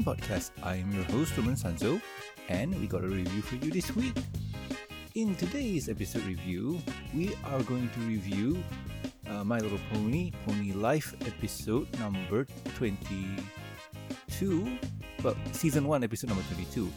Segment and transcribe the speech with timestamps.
[0.00, 0.52] Podcast.
[0.62, 2.00] I am your host, Norman Sanzo,
[2.48, 4.14] and we got a review for you this week.
[5.14, 6.80] In today's episode review,
[7.14, 8.64] we are going to review
[9.28, 12.46] uh, My Little Pony, Pony Life episode number
[12.76, 14.78] 22,
[15.22, 16.90] well, season 1, episode number 22.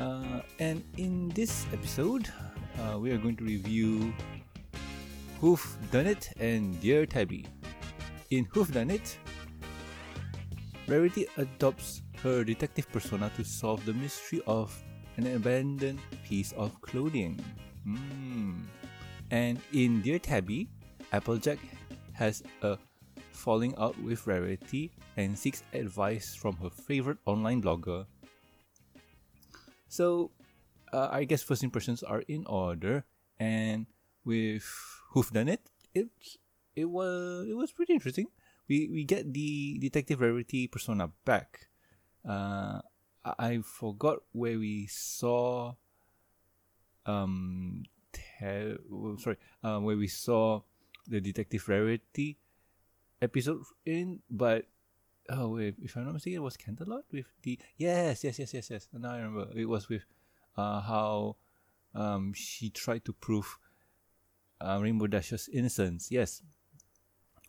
[0.00, 2.32] Uh, and in this episode,
[2.80, 4.14] uh, we are going to review
[5.42, 7.44] Who've Done It and Dear Tabby.
[8.30, 9.18] In Whoof-dunnit,
[10.86, 14.72] Rarity adopts her detective persona to solve the mystery of
[15.20, 17.36] an abandoned piece of clothing.
[17.86, 18.64] Mm.
[19.30, 20.72] And in Dear Tabby,
[21.12, 21.60] Applejack
[22.12, 22.78] has a
[23.32, 28.06] falling out with Rarity and seeks advice from her favorite online blogger.
[29.88, 30.30] So,
[30.94, 33.04] uh, I guess first impressions are in order,
[33.38, 33.84] and
[34.24, 34.64] with
[35.12, 35.60] Whoof-dunnit,
[35.92, 36.08] it
[36.74, 38.26] it was it was pretty interesting
[38.68, 41.68] we we get the detective rarity persona back.
[42.26, 42.80] Uh,
[43.24, 45.74] I, forgot where we saw.
[47.06, 47.84] Um,
[48.40, 50.62] sorry, uh, where we saw
[51.06, 52.38] the detective rarity
[53.20, 54.66] episode in, but
[55.30, 58.70] oh wait, if I'm not mistaken, it was Canterlot with the yes, yes, yes, yes,
[58.70, 58.88] yes.
[58.92, 60.04] Now I remember it was with
[60.56, 61.36] uh how
[61.94, 63.58] um she tried to prove
[64.60, 66.10] uh, Rainbow Dash's innocence.
[66.10, 66.42] Yes,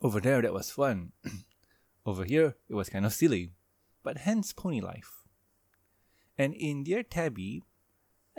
[0.02, 1.12] over there, that was fun.
[2.06, 3.50] Over here, it was kind of silly.
[4.06, 5.26] But hence Pony Life.
[6.38, 7.64] And in Dear Tabby,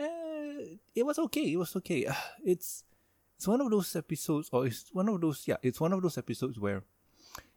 [0.00, 1.52] uh, it was okay.
[1.52, 2.08] It was okay.
[2.42, 2.84] It's
[3.36, 6.16] it's one of those episodes, or it's one of those, yeah, it's one of those
[6.16, 6.84] episodes where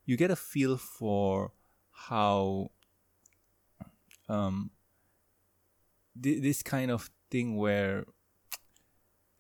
[0.06, 1.54] you get a feel for
[1.92, 2.72] how
[4.28, 4.72] um
[6.22, 8.04] th- this kind of thing where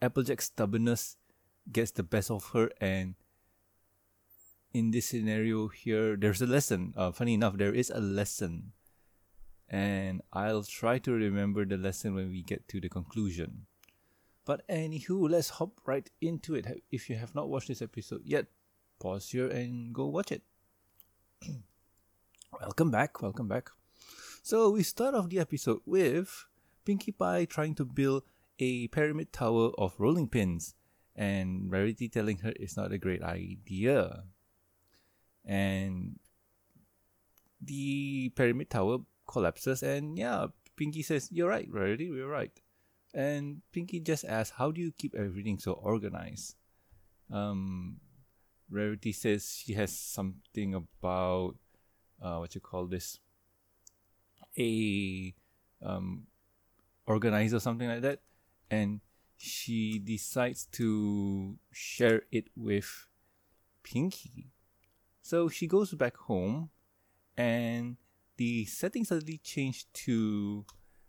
[0.01, 1.17] Applejack's stubbornness
[1.69, 3.15] gets the best of her and
[4.73, 6.93] in this scenario here, there's a lesson.
[6.95, 8.71] Uh, funny enough, there is a lesson.
[9.67, 13.67] And I'll try to remember the lesson when we get to the conclusion.
[14.45, 16.83] But anywho, let's hop right into it.
[16.91, 18.47] If you have not watched this episode yet,
[18.99, 20.41] pause here and go watch it.
[22.59, 23.69] welcome back, welcome back.
[24.43, 26.47] So we start off the episode with
[26.83, 28.23] Pinkie Pie trying to build
[28.59, 30.75] a pyramid tower of rolling pins,
[31.15, 34.23] and Rarity telling her it's not a great idea
[35.45, 36.19] and
[37.61, 42.59] the pyramid tower collapses and yeah pinkie says you're right rarity we're right.
[43.13, 46.55] And pinkie just asks how do you keep everything so organized?
[47.31, 47.99] Um
[48.69, 51.55] rarity says she has something about
[52.21, 53.19] uh, what you call this
[54.57, 55.33] a
[55.83, 56.27] um
[57.05, 58.19] organizer something like that.
[58.69, 59.01] And
[59.37, 63.07] she decides to share it with
[63.83, 64.51] pinkie
[65.31, 66.71] so she goes back home,
[67.37, 67.95] and
[68.35, 70.65] the setting suddenly changed to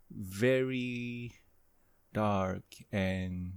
[0.09, 1.33] very
[2.13, 3.55] dark and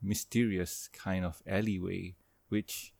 [0.00, 2.14] mysterious kind of alleyway,
[2.48, 2.94] which,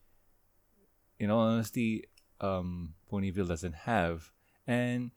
[1.21, 2.03] in all honesty,
[2.41, 4.33] um, Ponyville doesn't have.
[4.67, 5.13] And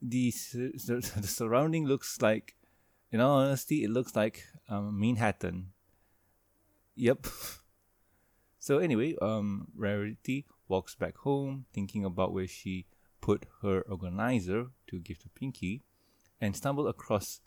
[0.00, 2.56] the, the surrounding looks like,
[3.12, 5.72] in all honesty, it looks like um, Manhattan.
[6.96, 7.26] Yep.
[8.68, 12.84] So anyway, um, Rarity walks back home, thinking about where she
[13.22, 15.84] put her organizer to give to Pinkie,
[16.38, 17.40] and stumble across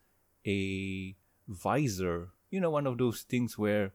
[0.47, 1.15] a
[1.47, 2.29] visor.
[2.49, 3.91] You know, one of those things where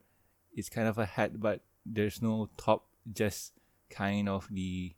[0.52, 3.54] it's kind of a hat, but there's no top, just
[3.90, 4.94] kind of the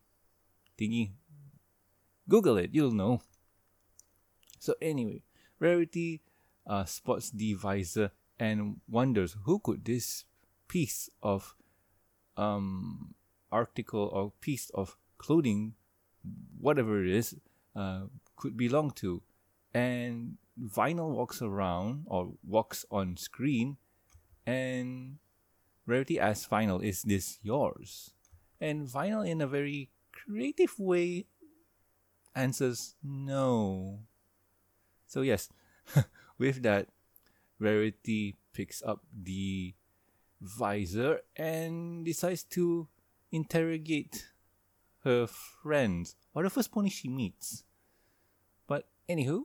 [0.79, 1.13] thingy.
[2.29, 3.21] Google it, you'll know.
[4.59, 5.23] So anyway,
[5.57, 6.21] Rarity
[6.67, 10.25] uh, spots the visor and wonders who could this
[10.67, 11.55] piece of
[12.39, 13.13] um,
[13.51, 15.73] article or piece of clothing,
[16.59, 17.35] whatever it is,
[17.75, 18.03] uh,
[18.37, 19.21] could belong to.
[19.73, 23.77] And Vinyl walks around or walks on screen,
[24.47, 25.19] and
[25.85, 28.11] Rarity asks Vinyl, Is this yours?
[28.59, 31.25] And Vinyl, in a very creative way,
[32.35, 33.99] answers no.
[35.07, 35.49] So, yes,
[36.37, 36.87] with that,
[37.59, 39.73] Rarity picks up the
[40.41, 42.87] visor and decides to
[43.31, 44.27] interrogate
[45.03, 47.63] her friends or the first pony she meets.
[48.67, 49.43] But anywho,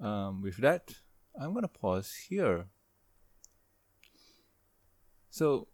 [0.00, 0.94] um, with that,
[1.38, 2.66] I'm gonna pause here.
[5.30, 5.68] So,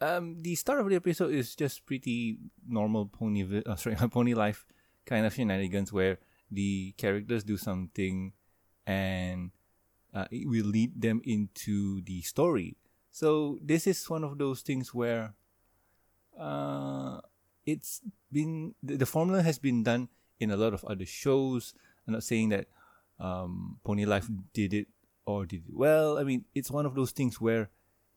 [0.00, 4.66] um, the start of the episode is just pretty normal pony, uh, sorry, pony life
[5.06, 6.18] kind of shenanigans where
[6.50, 8.32] the characters do something
[8.86, 9.50] and
[10.14, 12.76] uh, it will lead them into the story.
[13.10, 15.34] So this is one of those things where
[16.38, 17.20] uh,
[17.66, 18.00] it's
[18.30, 20.08] been the, the formula has been done
[20.40, 21.74] in a lot of other shows.
[22.06, 22.66] I'm not saying that
[23.20, 24.88] um, Pony Life did it
[25.24, 26.18] or did it well.
[26.18, 27.70] I mean, it's one of those things where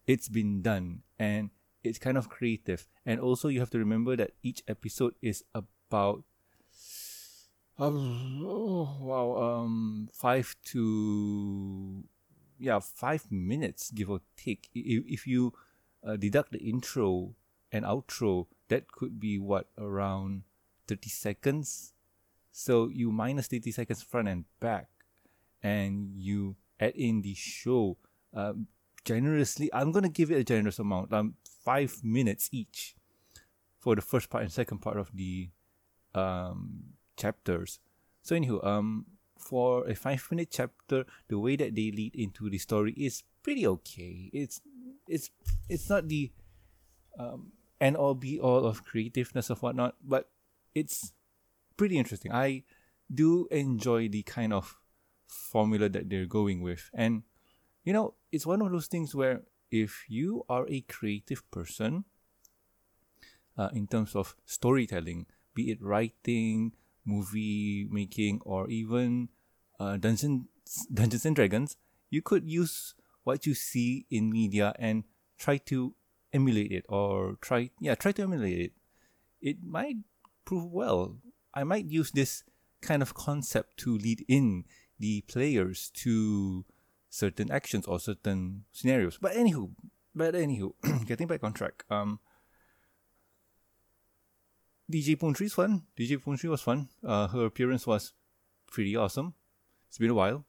[0.07, 1.49] it's been done and
[1.83, 2.87] it's kind of creative.
[3.05, 6.23] And also, you have to remember that each episode is about
[7.79, 12.03] oh, wow, um, five to
[12.57, 14.69] yeah, five minutes give or take.
[14.73, 15.53] If, if you
[16.05, 17.35] uh, deduct the intro
[17.71, 20.43] and outro, that could be what around
[20.87, 21.93] thirty seconds.
[22.51, 24.87] So you minus thirty seconds front and back,
[25.61, 27.97] and you add in the show.
[28.33, 28.67] Um,
[29.03, 31.11] generously, I'm gonna give it a generous amount.
[31.11, 32.95] Um, five minutes each
[33.79, 35.49] for the first part and second part of the
[36.13, 37.79] um chapters.
[38.21, 39.05] So anywho, um,
[39.37, 43.67] for a five minute chapter, the way that they lead into the story is pretty
[43.67, 44.29] okay.
[44.33, 44.61] It's
[45.07, 45.29] it's
[45.69, 46.31] it's not the
[47.19, 50.29] um end all be all of creativeness of whatnot, but
[50.73, 51.13] it's
[51.77, 52.31] pretty interesting.
[52.31, 52.63] I
[53.13, 54.77] do enjoy the kind of
[55.27, 56.89] formula that they're going with.
[56.93, 57.23] And
[57.83, 62.05] you know, it's one of those things where if you are a creative person,
[63.57, 66.73] uh, in terms of storytelling, be it writing,
[67.05, 69.29] movie making, or even
[69.79, 70.47] uh, Dungeons
[70.93, 71.77] Dungeons and Dragons,
[72.09, 75.03] you could use what you see in media and
[75.37, 75.95] try to
[76.33, 78.71] emulate it, or try yeah try to emulate it.
[79.41, 79.97] It might
[80.43, 81.17] prove well.
[81.53, 82.43] I might use this
[82.81, 84.65] kind of concept to lead in
[84.99, 86.65] the players to
[87.09, 89.17] certain actions or certain scenarios.
[89.21, 89.71] But anywho,
[90.13, 90.73] but anywho,
[91.05, 91.83] getting back on track.
[91.89, 92.19] Um,
[94.91, 95.83] DJ Pon-3's fun.
[95.97, 96.89] DJ Pon-3 was fun.
[97.03, 98.13] Uh, her appearance was
[98.71, 99.33] pretty awesome.
[99.87, 100.45] It's been a while.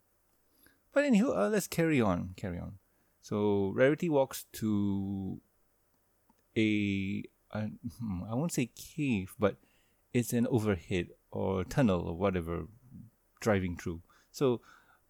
[0.92, 2.34] But anywho, uh, let's carry on.
[2.36, 2.78] Carry on.
[3.22, 5.40] So Rarity walks to
[6.56, 7.22] a,
[7.52, 9.56] hmm, I won't say cave, but
[10.12, 12.66] it's an overhead or tunnel or whatever
[13.40, 14.02] driving through.
[14.32, 14.60] So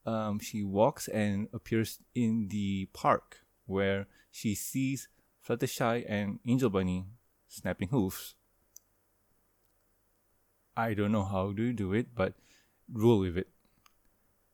[0.04, 5.08] um, she walks and appears in the park where she sees
[5.46, 7.06] Fluttershy and Angel Bunny
[7.48, 8.34] snapping hooves.
[10.76, 12.34] I don't know how do you do it, but
[12.92, 13.48] roll with it.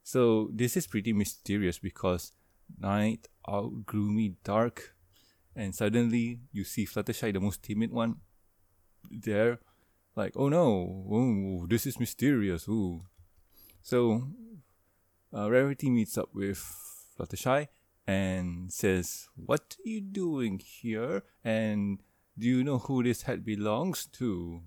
[0.03, 2.33] So this is pretty mysterious because
[2.79, 4.95] night out gloomy dark
[5.55, 8.17] and suddenly you see Fluttershy the most timid one
[9.11, 9.59] there
[10.17, 13.03] like oh no oh, this is mysterious ooh
[13.83, 14.29] so
[15.35, 16.59] uh, Rarity meets up with
[17.19, 17.69] Fluttershy
[18.07, 21.23] and says, What are you doing here?
[21.45, 22.01] And
[22.39, 24.63] do you know who this hat belongs to?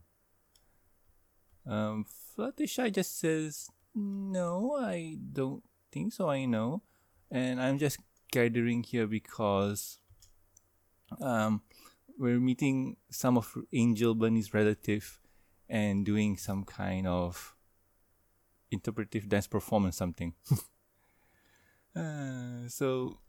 [1.68, 2.06] Um,
[2.38, 6.84] Fluttershy just says, No, I don't think so, I know.
[7.32, 8.00] And I'm just
[8.32, 10.00] gathering here because
[11.22, 11.62] um,
[12.18, 15.20] we're meeting some of Angel Bunny's relative
[15.70, 17.56] and doing some kind of
[18.72, 20.34] interpretive dance performance something.
[21.96, 23.20] uh, so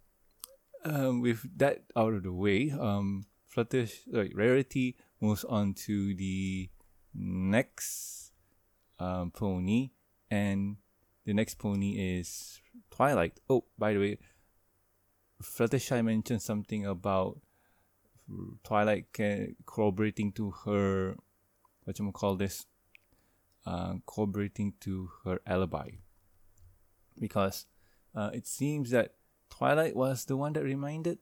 [0.85, 3.25] um, with that out of the way, um,
[3.55, 6.69] sorry, Rarity moves on to the
[7.15, 8.26] next
[8.99, 9.91] um, pony,
[10.31, 10.77] and
[11.25, 12.61] the next pony is
[12.91, 13.41] Twilight.
[13.49, 14.19] Oh, by the way,
[15.43, 17.39] Fluttershy mentioned something about
[18.65, 19.07] Twilight
[19.67, 21.17] corroborating to her,
[21.85, 22.67] what you call this,
[23.67, 25.91] uh, corroborating to her alibi.
[27.19, 27.67] Because
[28.15, 29.15] uh, it seems that
[29.51, 31.19] Twilight was the one that reminded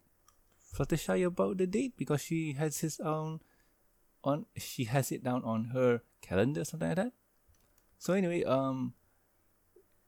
[0.75, 3.40] Fluttershy about the date because she has his own
[4.25, 7.12] on she has it down on her calendar, something like that.
[7.99, 8.95] So anyway, um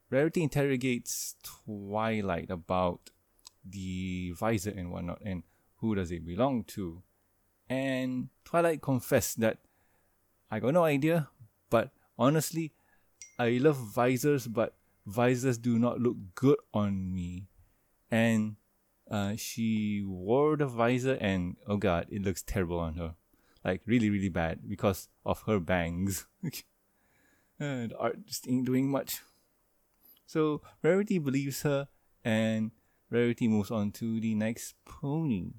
[0.09, 3.11] Rarity interrogates Twilight about
[3.69, 5.43] the visor and whatnot and
[5.79, 7.03] who does it belong to.
[7.69, 9.59] And Twilight confessed that
[10.51, 11.29] I got no idea,
[11.71, 12.73] but honestly,
[13.39, 17.49] I love visors, but visors do not look good on me.
[18.09, 18.57] And
[19.11, 23.15] uh, she wore the visor, and oh god, it looks terrible on her.
[23.65, 26.27] Like, really, really bad because of her bangs.
[27.59, 29.21] the art just ain't doing much.
[30.27, 31.89] So, Rarity believes her,
[32.25, 32.73] and
[33.11, 35.53] Rarity moves on to the next pony.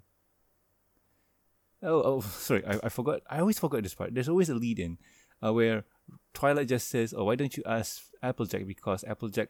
[1.81, 3.21] Oh, oh, sorry, I, I forgot.
[3.29, 4.13] I always forgot this part.
[4.13, 4.97] There's always a lead in
[5.43, 5.85] uh, where
[6.33, 9.49] Twilight just says, "Oh, why don't you ask Applejack because Applejack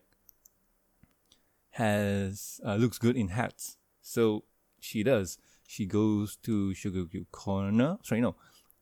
[1.71, 4.43] has uh, looks good in hats." So
[4.79, 5.37] she does.
[5.67, 7.97] She goes to Sugarcube Corner.
[8.03, 8.35] Sorry, no,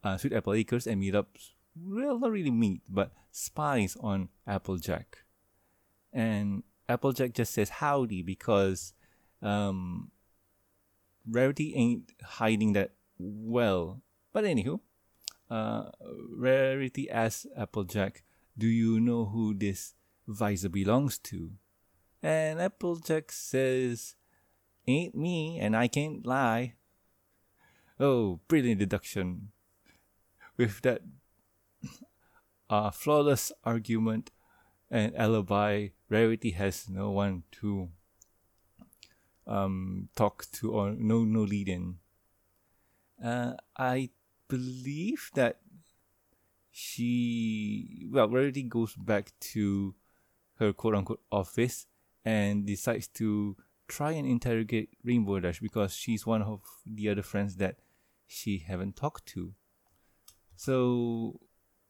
[0.04, 1.30] uh, Sweet Apple Acres and meet up.
[1.76, 5.18] Well, not really meet, but spies on Applejack.
[6.14, 8.94] And Applejack just says howdy because
[9.42, 10.12] um,
[11.30, 14.02] Rarity ain't hiding that well.
[14.32, 14.80] But anywho,
[15.50, 15.90] uh,
[16.32, 18.24] Rarity asks Applejack
[18.58, 19.94] Do you know who this
[20.28, 21.52] visor belongs to?
[22.24, 24.16] And Applejack says,
[24.88, 26.76] Ain't me, and I can't lie.
[28.00, 29.50] Oh, brilliant deduction.
[30.58, 31.02] With that
[32.70, 34.32] uh, flawless argument
[34.90, 37.90] and alibi, Rarity has no one to
[39.48, 41.98] um, talk to or no no lead in.
[43.24, 44.10] Uh, I
[44.48, 45.60] believe that
[46.72, 49.96] she well Rarity goes back to
[50.60, 51.88] her quote unquote office
[52.24, 53.56] and decides to
[53.88, 57.78] try and interrogate Rainbow Dash because she's one of the other friends that
[58.28, 59.54] she haven't talked to.
[60.56, 61.40] So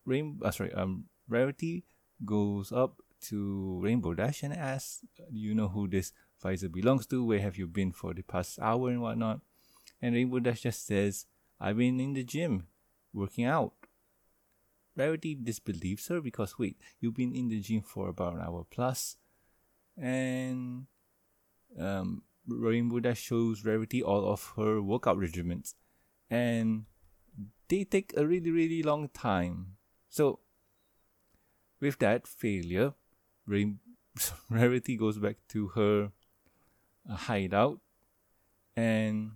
[0.05, 1.85] Rainbow, uh, sorry, um, Rarity
[2.23, 7.25] goes up to Rainbow Dash and asks, "Do you know who this visor belongs to?
[7.25, 9.41] Where have you been for the past hour and whatnot?"
[10.01, 11.25] And Rainbow Dash just says,
[11.59, 12.67] "I've been in the gym,
[13.13, 13.73] working out."
[14.95, 19.17] Rarity disbelieves her because wait, you've been in the gym for about an hour plus,
[19.97, 20.87] and
[21.79, 25.73] um, Rainbow Dash shows Rarity all of her workout regimens,
[26.29, 26.85] and
[27.67, 29.77] they take a really really long time.
[30.15, 30.39] So
[31.81, 32.93] with that failure,
[34.49, 36.11] Rarity goes back to her
[37.09, 37.81] uh, hideout
[38.77, 39.31] and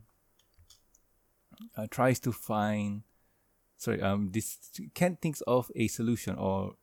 [1.75, 3.03] uh, tries to find
[3.75, 4.57] sorry um this
[4.93, 6.75] can't think of a solution or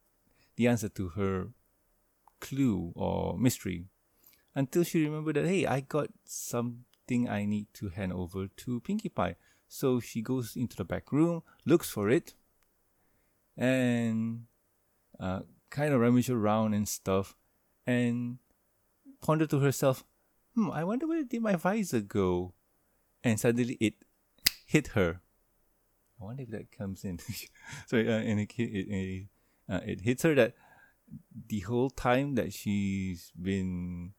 [0.56, 1.48] the answer to her
[2.38, 3.86] clue or mystery
[4.54, 9.08] until she remembered that hey I got something I need to hand over to Pinkie
[9.08, 9.36] Pie.
[9.68, 12.34] So she goes into the back room, looks for it,
[13.56, 14.46] and
[15.18, 17.36] uh, kind of rummage around and stuff,
[17.86, 18.38] and
[19.22, 20.04] pondered to herself,
[20.54, 22.54] "Hmm, I wonder where did my visor go?"
[23.24, 23.94] And suddenly it
[24.66, 25.20] hit her.
[26.20, 27.18] I wonder if that comes in.
[27.86, 29.26] Sorry, uh, and it, it, it,
[29.68, 30.54] uh, it hits her that
[31.48, 34.12] the whole time that she's been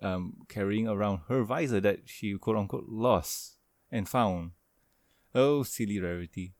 [0.00, 3.58] um, carrying around her visor that she quote unquote lost
[3.90, 4.52] and found.
[5.34, 6.54] Oh, silly rarity.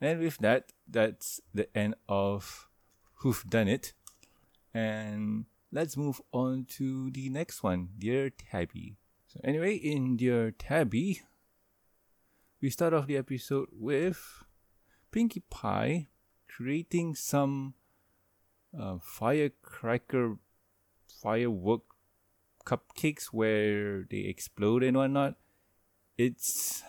[0.00, 2.68] And with that, that's the end of
[3.22, 3.92] Whoof-dunnit.
[4.72, 8.96] And let's move on to the next one, Dear Tabby.
[9.26, 11.22] So anyway, in Dear Tabby,
[12.62, 14.44] we start off the episode with
[15.12, 16.08] Pinkie Pie
[16.48, 17.74] creating some
[18.78, 20.36] uh, firecracker
[21.22, 21.82] firework
[22.64, 25.34] cupcakes where they explode and whatnot.
[26.16, 26.82] It's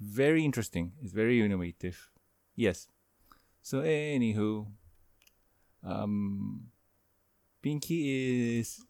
[0.00, 0.92] very interesting.
[1.02, 2.11] It's very innovative.
[2.54, 2.88] Yes.
[3.60, 4.66] So anywho,
[5.84, 6.68] um,
[7.62, 8.84] Pinkie is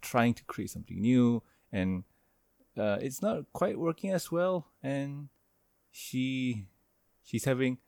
[0.00, 2.04] trying to create something new, and
[2.76, 5.28] uh, it's not quite working as well, and
[5.90, 6.68] she
[7.22, 7.78] she's having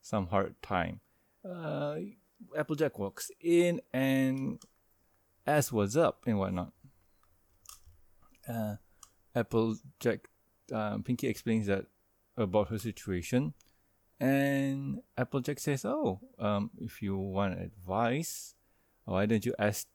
[0.00, 1.00] some hard time.
[1.44, 1.96] Uh,
[2.56, 4.58] Applejack walks in and
[5.46, 6.72] asks what's up and whatnot.
[8.48, 8.76] Uh,
[9.34, 10.28] Applejack,
[10.72, 11.86] uh, Pinkie explains that
[12.36, 13.54] about her situation,
[14.22, 18.54] and Applejack says, "Oh, um, if you want advice,
[19.04, 19.88] why don't you ask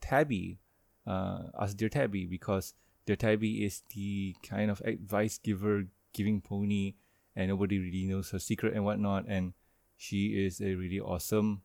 [0.00, 0.58] Tabby?
[1.06, 2.74] Uh, ask dear Tabby because
[3.06, 6.94] dear Tabby is the kind of advice giver, giving pony,
[7.36, 9.26] and nobody really knows her secret and whatnot.
[9.28, 9.54] And
[9.96, 11.62] she is a really awesome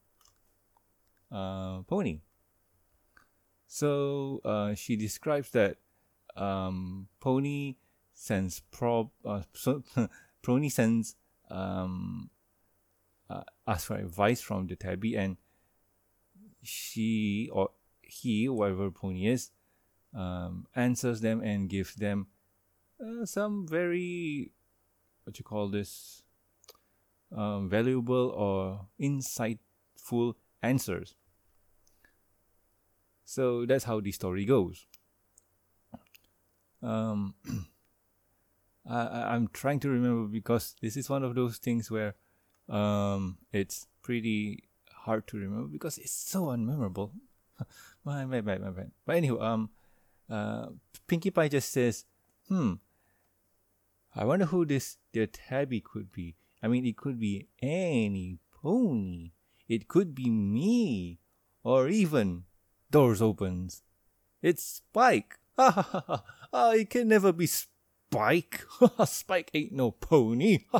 [1.32, 2.22] uh, pony.
[3.66, 5.78] So uh, she describes that
[6.36, 7.78] um, Pony
[8.14, 9.82] sends prob uh, so,
[10.44, 11.16] Pony sends
[11.50, 12.30] um,
[13.30, 15.38] uh, ask for advice from the tabby and
[16.64, 19.52] she or he whatever pony is
[20.16, 22.28] um, answers them and gives them
[23.04, 24.52] uh, some very
[25.24, 26.24] what you call this
[27.36, 31.16] um, valuable or insightful answers.
[33.26, 34.86] So that's how the story goes.
[36.82, 37.36] Um,
[38.90, 42.16] I, I'm trying to remember because this is one of those things where
[42.70, 44.64] um, it's pretty
[44.94, 47.12] hard to remember because it's so unmemorable.
[48.06, 48.92] my, my my bad.
[49.06, 49.70] But anyway, um,
[50.30, 50.68] uh,
[51.08, 52.06] Pinkie Pie just says,
[52.48, 52.74] hmm,
[54.16, 56.36] I wonder who this their tabby could be.
[56.62, 59.32] I mean, it could be any pony.
[59.68, 61.20] It could be me.
[61.64, 62.44] Or even
[62.90, 63.84] doors opens.
[64.42, 65.38] It's Spike.
[65.58, 66.24] Ha ha ha ha.
[66.54, 67.77] Ah, it can never be Spike.
[68.10, 68.66] Spike
[69.06, 70.60] Spike ain't no pony.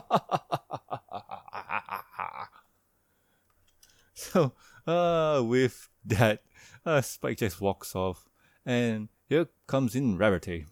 [4.14, 4.54] so,
[4.86, 6.44] uh, with that,
[6.86, 8.30] uh, Spike just walks off,
[8.66, 10.68] and here comes in Rarity.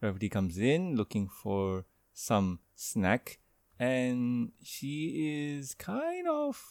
[0.00, 3.40] Rarity comes in looking for some snack,
[3.80, 6.62] and she is kind of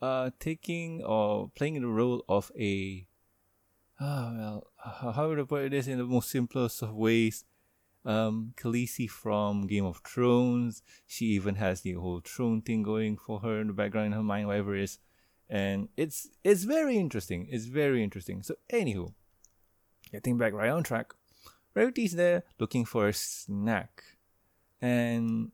[0.00, 3.08] uh, taking or playing the role of a
[4.00, 4.70] ah well
[5.12, 7.44] how, would I put it this in the most simplest of ways
[8.08, 13.40] um Khaleesi from Game of Thrones she even has the whole throne thing going for
[13.40, 14.98] her in the background in her mind whatever it is.
[15.50, 18.42] And it's it's very interesting it's very interesting.
[18.42, 19.12] So anywho
[20.10, 21.12] getting back right on track
[21.78, 24.02] Rarity's there looking for a snack.
[24.80, 25.52] And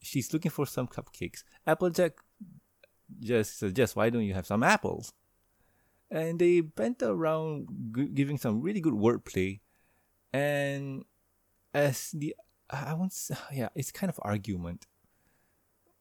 [0.00, 1.44] she's looking for some cupcakes.
[1.66, 2.12] Applejack
[3.20, 5.12] just suggests why don't you have some apples?
[6.10, 9.60] And they bent around g- giving some really good wordplay.
[10.32, 11.04] And
[11.74, 12.34] as the
[12.70, 14.86] i won't say, yeah it's kind of argument.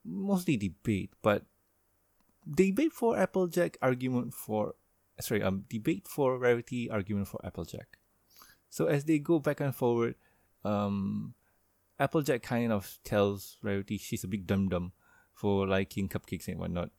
[0.03, 1.43] Mostly debate but
[2.49, 4.73] debate for applejack argument for
[5.19, 7.99] sorry um debate for rarity argument for applejack
[8.67, 10.15] so as they go back and forward
[10.65, 11.35] um
[11.99, 14.91] applejack kind of tells rarity she's a big dum dum
[15.41, 16.91] for liking cupcakes and whatnot.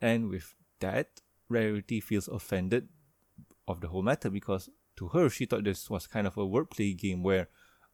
[0.00, 2.88] And with that Rarity feels offended
[3.66, 6.96] of the whole matter because to her she thought this was kind of a wordplay
[6.96, 7.48] game where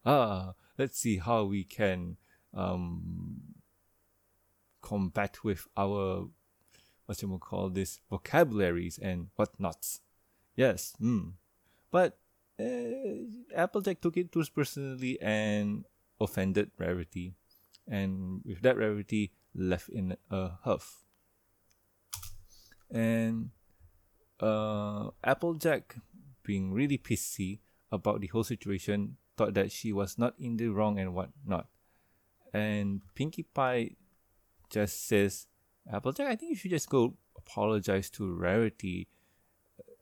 [0.04, 2.16] ah let's see how we can
[2.54, 3.40] um
[4.80, 6.28] combat with our
[7.06, 10.00] what you call this vocabularies and whatnots.
[10.54, 11.32] Yes, mm.
[11.90, 12.18] but
[12.60, 15.84] uh, Applejack took it too personally and
[16.20, 17.34] offended Rarity,
[17.88, 21.02] and with that Rarity left in a huff
[22.90, 23.50] and
[24.40, 25.96] uh, Applejack,
[26.42, 30.98] being really pissy about the whole situation, thought that she was not in the wrong
[30.98, 31.66] and whatnot.
[32.52, 33.96] And Pinkie Pie
[34.70, 35.46] just says,
[35.90, 39.08] Applejack, I think you should just go apologize to Rarity.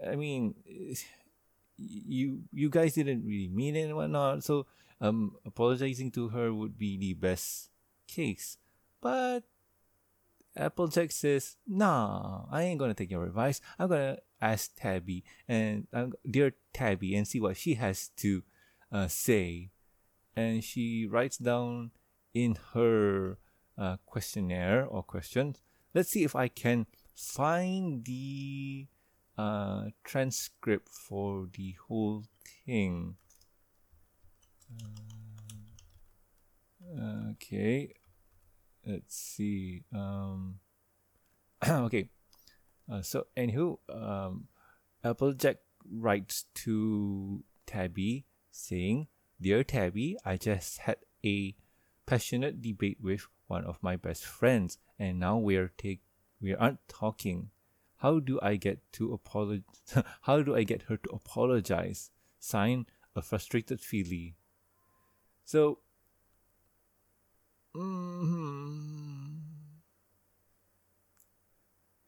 [0.06, 0.54] I mean,
[1.76, 4.66] you you guys didn't really mean it and whatnot, so
[5.00, 7.70] um, apologizing to her would be the best
[8.06, 8.58] case.
[9.00, 9.44] But
[10.56, 13.60] Applejack says, "Nah, I ain't gonna take your advice.
[13.78, 18.42] I'm gonna ask Tabby and uh, dear Tabby and see what she has to
[18.92, 19.70] uh, say."
[20.36, 21.90] And she writes down
[22.32, 23.38] in her
[23.76, 25.60] uh, questionnaire or questions.
[25.94, 28.86] Let's see if I can find the
[29.36, 32.24] uh, transcript for the whole
[32.66, 33.16] thing.
[36.84, 37.94] Uh, okay,
[38.86, 39.82] let's see.
[39.94, 40.60] Um,
[41.68, 42.08] okay.
[42.90, 44.48] Uh, so anywho, um,
[45.04, 49.06] Applejack writes to Tabby saying,
[49.40, 51.54] "Dear Tabby, I just had a
[52.06, 56.00] passionate debate with one of my best friends, and now we're take
[56.40, 57.50] we aren't talking.
[57.98, 59.64] How do I get to apologize?
[60.22, 62.10] How do I get her to apologize?
[62.40, 64.34] Sign a frustrated filly."
[65.44, 65.78] So
[67.74, 68.99] Mm-hmm.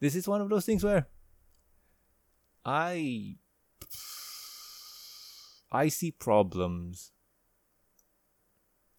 [0.03, 1.07] This is one of those things where
[2.65, 3.37] I
[5.71, 7.13] I see problems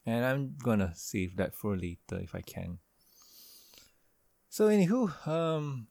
[0.06, 2.78] and I'm gonna save that for later if I can.
[4.48, 5.88] So anywho, um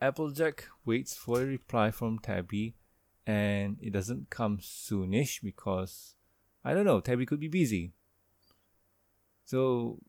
[0.00, 2.74] Applejack waits for a reply from Tabby
[3.28, 6.16] and it doesn't come soonish because
[6.64, 7.92] I don't know, Tabby could be busy.
[9.44, 10.00] So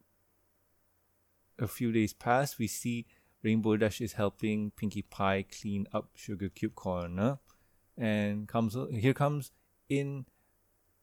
[1.60, 3.06] a few days pass, we see
[3.44, 7.40] Rainbow Dash is helping Pinkie Pie clean up Sugarcube Corner,
[7.98, 9.52] and comes here comes
[9.90, 10.26] in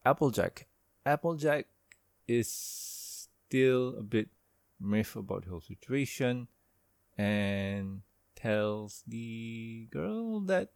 [0.04, 0.66] Applejack.
[1.06, 1.66] Applejack
[2.26, 4.28] is still a bit
[4.80, 6.48] miffed about the whole situation,
[7.16, 8.02] and
[8.34, 10.70] tells the girl that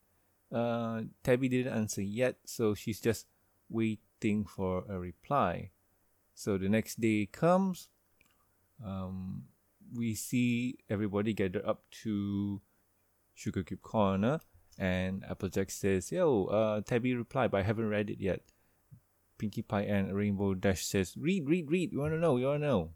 [0.52, 3.26] uh, Tabby didn't answer yet, so she's just
[3.68, 5.70] waiting for a reply.
[6.34, 7.88] So the next day comes,
[8.84, 9.44] um,
[9.94, 12.60] we see everybody gather up to
[13.36, 14.40] Sugarcube Corner,
[14.78, 18.42] and Applejack says, "Yo, uh, Tabby replied, but I haven't read it yet."
[19.38, 21.92] Pinkie Pie and Rainbow Dash says, "Read, read, read.
[21.92, 22.36] You wanna know?
[22.36, 22.94] You wanna know?"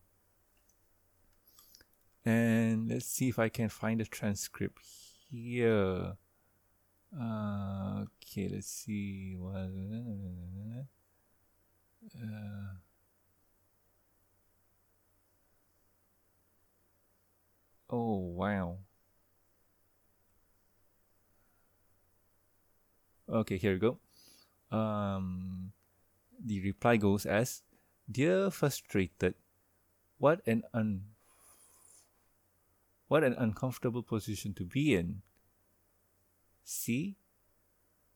[2.25, 4.81] And let's see if I can find the transcript
[5.31, 6.17] here.
[7.19, 9.37] Uh, okay, let's see.
[9.41, 9.63] Uh,
[17.93, 18.79] Oh, wow.
[23.29, 23.99] Okay, here we go.
[24.75, 25.73] Um,
[26.43, 27.63] the reply goes as
[28.11, 29.35] Dear frustrated,
[30.19, 31.05] what an un
[33.09, 35.23] what an uncomfortable position to be in.
[36.65, 37.17] See?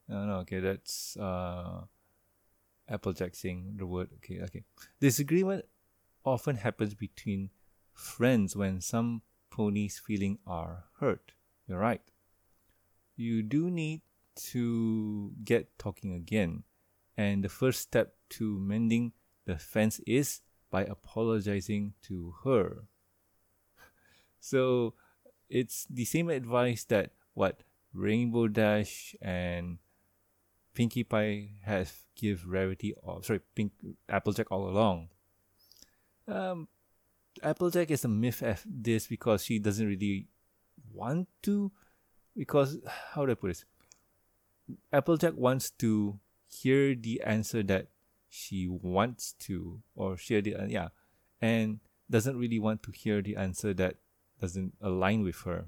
[0.09, 1.85] No, no, okay, that's uh
[2.89, 4.11] Applejack saying the word.
[4.17, 4.65] Okay, okay.
[5.01, 5.65] Disagreement
[6.25, 7.51] often happens between
[7.93, 9.23] friends when some
[9.57, 11.33] Pony's feelings are hurt.
[11.67, 12.03] You're right.
[13.17, 14.03] You do need
[14.53, 16.65] to get talking again.
[17.17, 19.13] And the first step to mending
[19.47, 22.85] the fence is by apologizing to her.
[24.39, 24.95] So
[25.49, 29.79] it's the same advice that what Rainbow Dash and
[30.73, 33.73] Pinkie Pie have give Rarity or sorry Pink
[34.09, 35.09] Applejack all along.
[36.29, 36.69] Um,
[37.43, 40.29] Applejack is a myth at this because she doesn't really
[40.93, 41.73] want to.
[42.37, 42.79] Because
[43.13, 43.65] how do I put this?
[44.93, 46.19] Applejack wants to
[46.49, 47.89] hear the answer that
[48.29, 50.89] she wants to, or share the uh, yeah,
[51.41, 53.97] and doesn't really want to hear the answer that
[54.41, 55.67] doesn't align with her.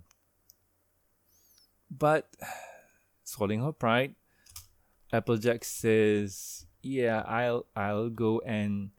[1.90, 2.28] But
[3.24, 4.16] swallowing her pride,
[5.12, 8.90] Applejack says, "Yeah, I'll I'll go and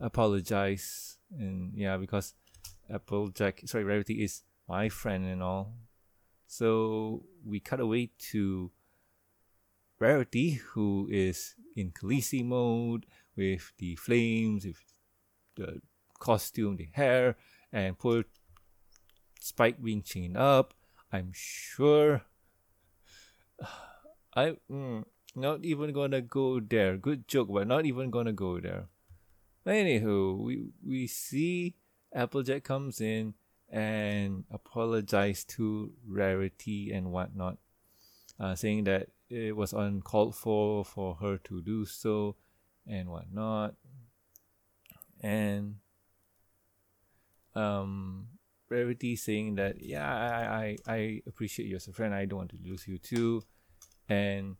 [0.00, 2.34] apologize." And yeah, because
[2.90, 5.74] Applejack, sorry, Rarity is my friend and all.
[6.46, 8.70] So we cut away to
[10.00, 14.82] Rarity, who is in Khaleesi mode with the flames, with
[15.56, 15.80] the
[16.18, 17.36] costume, the hair,
[17.72, 18.24] and poor
[19.40, 20.74] Spike being chained up.
[21.12, 22.22] I'm sure.
[24.34, 26.96] I mm, not even gonna go there.
[26.96, 28.88] Good joke, but not even gonna go there.
[29.68, 31.76] Anywho, we we see
[32.14, 33.34] Applejack comes in
[33.68, 37.58] and apologize to Rarity and whatnot,
[38.40, 42.36] uh, saying that it was uncalled for for her to do so
[42.86, 43.74] and whatnot.
[45.20, 45.76] And
[47.54, 48.28] um,
[48.70, 52.14] Rarity saying that yeah, I, I I appreciate you as a friend.
[52.14, 53.42] I don't want to lose you too,
[54.08, 54.56] and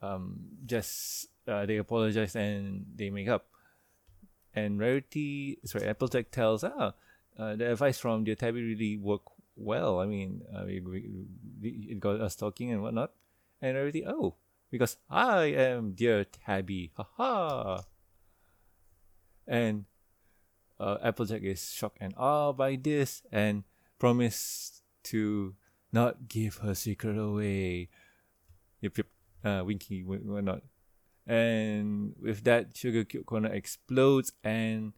[0.00, 3.48] um, just uh, they apologize and they make up.
[4.56, 6.94] And Rarity, sorry, Applejack tells, ah,
[7.38, 10.00] uh, the advice from the Tabby really worked well.
[10.00, 13.12] I mean, uh, we, we, it got us talking and whatnot.
[13.60, 14.36] And Rarity, oh,
[14.70, 17.82] because I am dear Tabby, haha.
[19.46, 19.84] And
[20.80, 23.64] uh, Applejack is shocked and awe by this and
[23.98, 25.54] promise to
[25.92, 27.90] not give her secret away.
[28.80, 29.06] Yep, yep.
[29.44, 30.62] Uh, Winky, whatnot.
[31.26, 34.92] And with that, Sugarcube Corner explodes and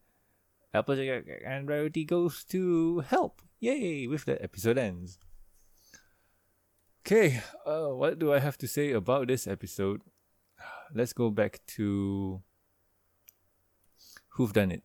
[0.74, 3.40] Applejack and Rarity goes to help.
[3.60, 4.06] Yay!
[4.06, 5.18] With that, episode ends.
[7.00, 10.02] Okay, uh, what do I have to say about this episode?
[10.94, 12.42] Let's go back to
[14.36, 14.82] Whoof-dunnit.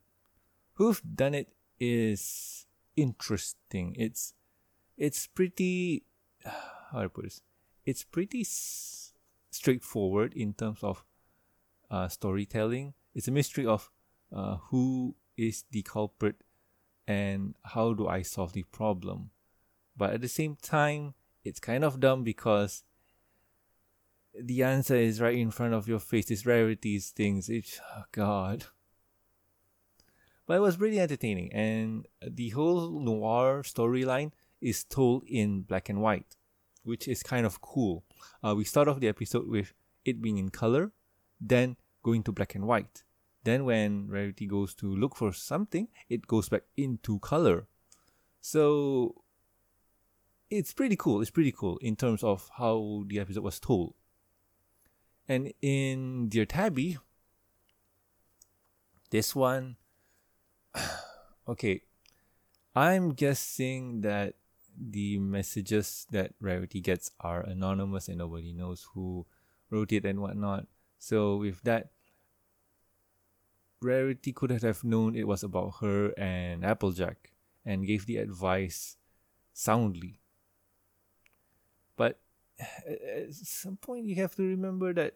[0.73, 3.95] Who've Done It is interesting.
[3.99, 4.33] It's
[4.97, 6.05] it's pretty
[6.45, 7.41] how do I put this?
[7.85, 9.13] It's pretty s-
[9.51, 11.03] straightforward in terms of
[11.93, 12.93] uh, storytelling.
[13.13, 13.91] It's a mystery of
[14.35, 16.37] uh, who is the culprit
[17.07, 19.29] and how do I solve the problem.
[19.95, 22.83] But at the same time, it's kind of dumb because
[24.33, 26.25] the answer is right in front of your face.
[26.25, 27.47] These rarities, things.
[27.47, 28.65] It's oh God.
[30.47, 36.01] But it was really entertaining, and the whole noir storyline is told in black and
[36.01, 36.35] white,
[36.83, 38.03] which is kind of cool.
[38.43, 40.91] Uh, we start off the episode with it being in color,
[41.39, 43.03] then going to black and white.
[43.43, 47.67] Then when Rarity goes to look for something, it goes back into color.
[48.41, 49.23] So
[50.49, 51.21] it's pretty cool.
[51.21, 53.95] It's pretty cool in terms of how the episode was told.
[55.27, 56.97] And in Dear Tabby,
[59.09, 59.77] this one,
[61.47, 61.81] okay,
[62.75, 64.35] I'm guessing that
[64.77, 69.25] the messages that Rarity gets are anonymous and nobody knows who
[69.69, 70.67] wrote it and whatnot.
[71.03, 71.91] So with that,
[73.81, 77.33] Rarity could have known it was about her and Applejack
[77.65, 78.95] and gave the advice
[79.51, 80.21] soundly.
[81.97, 82.21] But
[82.87, 85.15] at some point, you have to remember that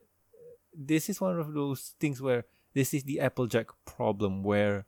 [0.76, 4.88] this is one of those things where this is the Applejack problem, where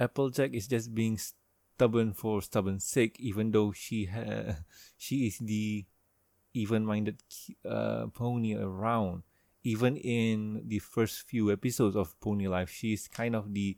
[0.00, 4.64] Applejack is just being stubborn for stubborn's sake, even though she ha-
[4.96, 5.84] she is the
[6.54, 7.22] even-minded
[7.68, 9.22] uh, pony around
[9.64, 13.76] even in the first few episodes of Pony Life, she's kind of the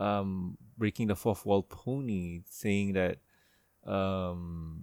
[0.00, 3.18] um, breaking the fourth wall pony, saying that
[3.84, 4.80] um,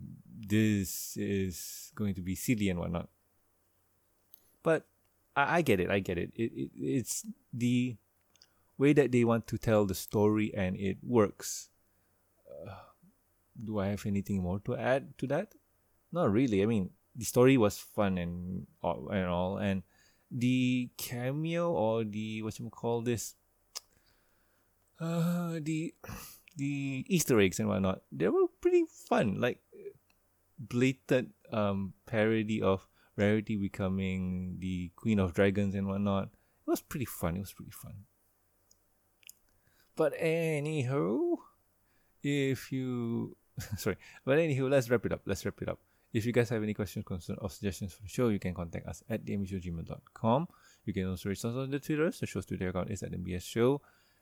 [0.48, 3.10] this is going to be silly and whatnot.
[4.62, 4.86] But
[5.36, 5.90] I, I get it.
[5.90, 6.32] I get it.
[6.36, 7.96] it, it it's the
[8.78, 11.70] way that they want to tell the story, and it works.
[12.50, 12.74] Uh,
[13.64, 15.56] do I have anything more to add to that?
[16.12, 16.62] Not really.
[16.62, 19.84] I mean, the story was fun and and all, and
[20.32, 23.36] the cameo or the what you call this
[25.00, 25.94] uh the
[26.58, 29.40] the Easter eggs and whatnot, they were pretty fun.
[29.40, 29.60] Like
[30.58, 36.26] blatant um parody of Rarity becoming the Queen of Dragons and whatnot.
[36.26, 37.38] It was pretty fun.
[37.38, 38.06] It was pretty fun.
[39.96, 41.36] But anyhow,
[42.24, 43.38] if you
[43.78, 45.22] sorry, but anywho, let's wrap it up.
[45.26, 45.80] Let's wrap it up.
[46.16, 48.88] If you guys have any questions, concerns, or suggestions for the show, you can contact
[48.88, 50.48] us at thembshowgmail.com.
[50.86, 52.10] You can also reach us on the Twitter.
[52.10, 53.82] The show's Twitter account is at MBS Show.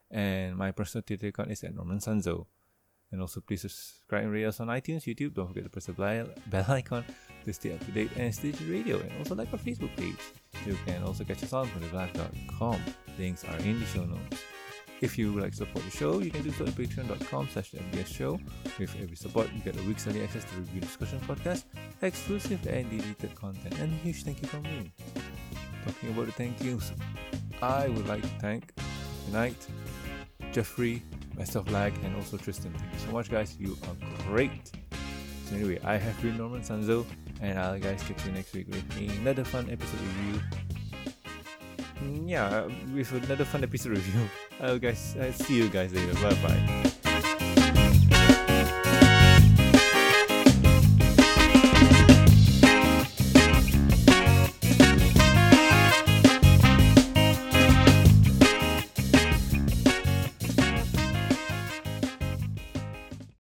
[0.10, 2.47] And my personal Twitter account is at Norman Sanzo.
[3.12, 5.36] And also please subscribe and rate us on iTunes, YouTube.
[5.36, 7.06] Don't forget to press the bell icon
[7.45, 8.99] to stay up to date and stay to radio.
[8.99, 10.17] And also like our Facebook page.
[10.65, 11.69] You can also catch us on
[12.58, 12.82] com.
[13.19, 14.52] Links are in the show notes.
[15.03, 17.71] If you would like to support the show, you can do so at patreon.com slash
[17.71, 18.39] the MBS show.
[18.79, 21.65] With every support, you get a week's early access to the review discussion podcast,
[22.01, 24.93] exclusive and deleted content, and a huge thank you from me.
[25.85, 26.93] Talking about the thank yous,
[27.61, 28.71] I would like to thank
[29.27, 29.67] Unite,
[30.53, 31.03] Jeffrey,
[31.37, 32.71] myself Lag, and also Tristan.
[32.71, 33.57] Thank you so much, guys.
[33.59, 34.71] You are great.
[35.49, 37.05] So anyway, I have been Norman Sanzo,
[37.41, 38.85] and I'll guys catch you next week with
[39.19, 40.41] another fun episode review
[42.03, 44.29] Mm, yeah, uh, with another fun episode review.
[44.61, 46.13] I'll guys, I'll see you guys later.
[46.15, 46.92] Bye bye.